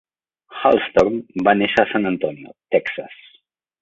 Hallstorm 0.61 1.19
va 1.49 1.55
néixer 1.59 1.83
a 1.85 1.89
San 1.93 2.13
Antonio, 2.13 2.57
Texas. 2.77 3.21